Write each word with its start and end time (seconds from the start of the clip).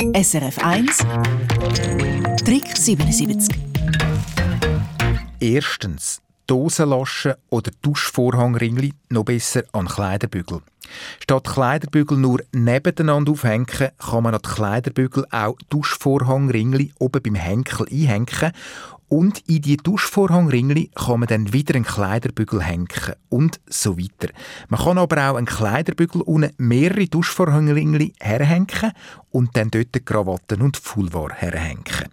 SRF 0.00 0.58
1 0.64 0.98
Trick 2.46 2.74
77 2.74 3.54
Erstens 5.38 6.22
Dosenlaschen 6.46 7.34
oder 7.50 7.70
Duschvorhangringli 7.82 8.94
noch 9.10 9.24
besser 9.24 9.64
an 9.72 9.86
Kleiderbügel. 9.86 10.62
Statt 11.20 11.44
Kleiderbügel 11.44 12.16
nur 12.16 12.40
nebeneinander 12.52 13.32
aufhängen, 13.32 13.66
kann 13.66 14.22
man 14.22 14.34
an 14.34 14.40
die 14.42 14.48
Kleiderbügel 14.48 15.26
auch 15.30 15.58
Duschvorhangringli 15.68 16.94
oben 16.98 17.22
beim 17.22 17.34
Henkel 17.34 17.86
einhängen 17.86 18.52
und 19.10 19.40
in 19.48 19.60
die 19.60 19.76
Duschvorhangringli 19.76 20.92
kann 20.94 21.20
man 21.20 21.26
dann 21.26 21.52
wieder 21.52 21.74
einen 21.74 21.84
Kleiderbügel 21.84 22.62
hängen 22.62 22.88
und 23.28 23.60
so 23.66 23.98
weiter. 23.98 24.32
Man 24.68 24.80
kann 24.80 24.98
aber 24.98 25.30
auch 25.30 25.36
einen 25.36 25.46
Kleiderbügel 25.46 26.22
unten 26.22 26.54
mehrere 26.58 27.06
Duschvorhangringli 27.06 28.14
herhängen 28.20 28.92
und 29.30 29.56
dann 29.56 29.70
dort 29.70 30.06
Krawatten 30.06 30.62
und 30.62 30.76
Fulvar 30.76 31.32
herhängen. 31.34 32.08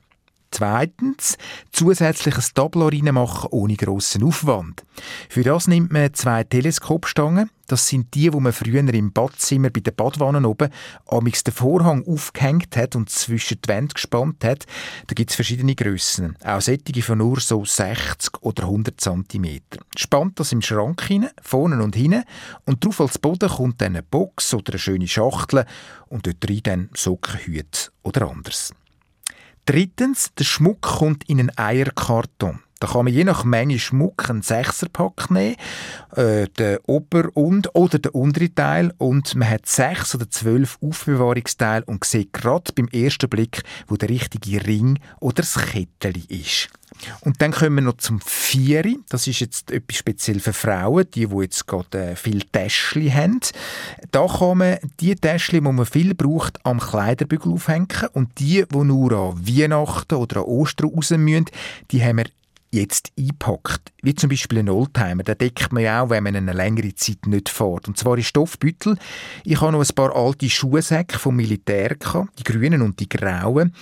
Zweitens, 0.57 1.37
zusätzliches 1.71 2.55
Tableau 2.55 2.87
reinmachen 2.87 3.49
ohne 3.51 3.75
grossen 3.75 4.23
Aufwand. 4.23 4.83
Für 5.29 5.43
das 5.43 5.67
nimmt 5.67 5.93
man 5.93 6.15
zwei 6.15 6.43
Teleskopstangen. 6.45 7.51
Das 7.67 7.87
sind 7.87 8.15
die, 8.15 8.33
wo 8.33 8.39
man 8.39 8.53
früher 8.53 8.79
im 8.91 9.13
Badzimmer 9.13 9.69
bei 9.69 9.81
den 9.81 9.93
Badwannen 9.93 10.45
oben 10.45 10.71
amix 11.05 11.43
den 11.43 11.53
Vorhang 11.53 12.03
aufgehängt 12.07 12.75
hat 12.75 12.95
und 12.95 13.11
zwischen 13.11 13.61
die 13.61 13.69
Wände 13.69 13.93
gespannt 13.93 14.43
hat. 14.43 14.65
Da 15.05 15.13
gibt 15.13 15.29
es 15.29 15.35
verschiedene 15.35 15.75
Grössen. 15.75 16.35
Auch 16.43 16.59
sättige 16.59 17.03
von 17.03 17.19
nur 17.19 17.39
so 17.39 17.63
60 17.63 18.41
oder 18.41 18.63
100 18.63 18.99
cm. 18.99 19.59
Spannt 19.95 20.39
das 20.39 20.53
im 20.53 20.63
Schrank 20.63 21.03
hinein, 21.03 21.29
vorne 21.39 21.83
und 21.83 21.95
hinten, 21.95 22.23
und 22.65 22.83
drauf 22.83 22.99
als 22.99 23.19
Boden 23.19 23.47
kommt 23.47 23.79
dann 23.79 23.95
eine 23.95 24.01
Box 24.01 24.55
oder 24.55 24.73
eine 24.73 24.79
schöne 24.79 25.07
Schachtel 25.07 25.65
und 26.07 26.25
dort 26.25 26.49
rein 26.49 26.61
dann 26.63 26.89
Sockenhüte 26.95 27.91
oder 28.01 28.27
anderes. 28.27 28.73
Drittens, 29.67 30.33
der 30.33 30.45
Schmuck 30.45 30.79
kommt 30.79 31.25
in 31.29 31.41
einen 31.41 31.57
Eierkarton. 31.57 32.61
Da 32.79 32.87
kann 32.87 33.05
man 33.05 33.13
je 33.13 33.23
nach 33.23 33.43
Menge 33.43 33.79
Schmuck 33.79 34.29
einen 34.29 34.41
Sechserpack 34.41 35.31
nehmen, 35.31 35.55
äh, 36.15 36.47
den 36.47 36.77
Ober- 36.87 37.29
und 37.33 37.75
oder 37.75 37.99
den 37.99 38.11
untere 38.11 38.53
Teil 38.53 38.93
und 38.97 39.35
man 39.35 39.49
hat 39.49 39.65
sechs 39.65 40.15
oder 40.15 40.29
zwölf 40.29 40.77
Aufbewahrungsteile 40.81 41.85
und 41.85 42.03
sieht 42.03 42.33
gerade 42.33 42.71
beim 42.73 42.87
ersten 42.89 43.29
Blick, 43.29 43.63
wo 43.87 43.95
der 43.95 44.09
richtige 44.09 44.65
Ring 44.65 44.99
oder 45.19 45.35
das 45.43 45.55
Kettchen 45.55 46.23
ist. 46.29 46.69
Und 47.21 47.41
dann 47.41 47.51
kommen 47.51 47.75
wir 47.75 47.81
noch 47.81 47.97
zum 47.97 48.19
Vieri. 48.21 48.97
Das 49.09 49.27
ist 49.27 49.39
jetzt 49.39 49.71
etwas 49.71 49.97
speziell 49.97 50.39
für 50.39 50.53
Frauen, 50.53 51.05
die, 51.13 51.27
die 51.27 51.41
jetzt 51.41 51.67
gerade 51.67 52.11
äh, 52.11 52.15
viel 52.15 52.41
Täschchen 52.43 53.13
haben. 53.13 53.39
Da 54.11 54.25
kann 54.27 54.59
man 54.59 54.77
die 54.99 55.15
Täschchen, 55.15 55.63
die 55.63 55.71
man 55.71 55.85
viel 55.85 56.15
braucht, 56.15 56.65
am 56.65 56.79
Kleiderbügel 56.79 57.53
aufhängen. 57.53 57.87
Und 58.13 58.39
die, 58.39 58.65
die 58.67 58.77
nur 58.77 59.11
an 59.11 59.47
Weihnachten 59.47 60.15
oder 60.15 60.37
an 60.37 60.45
Ostern 60.45 60.89
raus 60.89 61.11
müssen, 61.11 61.45
die 61.91 62.03
haben 62.03 62.17
wir 62.17 62.25
jetzt 62.71 63.11
einpackt. 63.17 63.93
Wie 64.01 64.15
zum 64.15 64.29
Beispiel 64.29 64.59
ein 64.59 64.69
Oldtimer, 64.69 65.23
den 65.23 65.37
deckt 65.37 65.71
man 65.71 65.83
ja 65.83 66.01
auch, 66.01 66.09
wenn 66.09 66.23
man 66.23 66.35
eine 66.35 66.53
längere 66.53 66.93
Zeit 66.95 67.25
nicht 67.25 67.49
fährt. 67.49 67.87
Und 67.87 67.97
zwar 67.97 68.17
in 68.17 68.23
Stoffbüttel. 68.23 68.97
Ich 69.43 69.61
habe 69.61 69.71
noch 69.71 69.81
ein 69.81 69.95
paar 69.95 70.15
alte 70.15 70.49
Schuhsäcke 70.49 71.17
vom 71.17 71.35
Militär 71.35 71.95
die 72.37 72.43
grünen 72.43 72.81
und 72.81 72.99
die 72.99 73.09
grauen. 73.09 73.73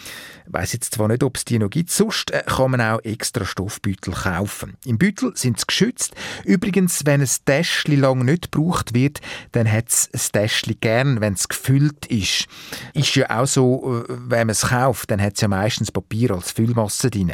Ich 0.47 0.53
weiss 0.53 0.73
jetzt 0.73 0.93
zwar 0.93 1.07
nicht, 1.07 1.23
ob 1.23 1.37
es 1.37 1.45
die 1.45 1.59
noch 1.59 1.69
gibt. 1.69 1.91
Sonst 1.91 2.31
äh, 2.31 2.43
kann 2.45 2.71
man 2.71 2.81
auch 2.81 3.03
extra 3.03 3.45
Stoffbüttel 3.45 4.13
kaufen. 4.13 4.77
Im 4.85 4.97
Büttel 4.97 5.31
sind 5.35 5.59
sie 5.59 5.65
geschützt. 5.65 6.13
Übrigens, 6.43 7.05
wenn 7.05 7.21
ein 7.21 7.29
Täschchen 7.45 7.99
lang 7.99 8.23
nicht 8.23 8.51
gebraucht 8.51 8.93
wird, 8.93 9.21
dann 9.51 9.71
hat 9.71 9.89
es 9.89 10.09
ein 10.13 10.31
Täschchen 10.31 10.77
gern, 10.79 11.21
wenn 11.21 11.33
es 11.33 11.47
gefüllt 11.47 12.05
ist. 12.05 12.47
Ist 12.93 13.15
ja 13.15 13.29
auch 13.29 13.47
so, 13.47 14.03
äh, 14.07 14.13
wenn 14.27 14.47
man 14.47 14.49
es 14.49 14.67
kauft, 14.67 15.09
dann 15.11 15.21
hat 15.21 15.33
es 15.35 15.41
ja 15.41 15.47
meistens 15.47 15.91
Papier 15.91 16.31
als 16.31 16.51
Füllmasse 16.51 17.09
drin. 17.09 17.33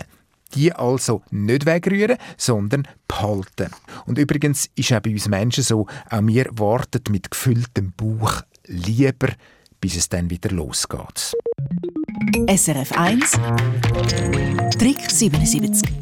Die 0.55 0.73
also 0.73 1.21
nicht 1.31 1.65
wegrühren, 1.65 2.17
sondern 2.37 2.87
behalten. 3.07 3.69
Und 4.05 4.17
übrigens 4.17 4.69
ist 4.75 4.91
auch 4.93 4.99
bei 4.99 5.11
uns 5.11 5.27
Menschen 5.27 5.63
so, 5.63 5.87
auch 6.09 6.21
wir 6.25 6.47
warten 6.51 7.03
mit 7.09 7.31
gefülltem 7.31 7.93
Bauch 7.95 8.41
lieber, 8.67 9.29
bis 9.79 9.95
es 9.97 10.09
dann 10.09 10.29
wieder 10.29 10.51
losgeht. 10.51 11.33
SRF 12.47 12.91
1 12.93 13.31
Trick 14.77 15.09
77 15.09 16.00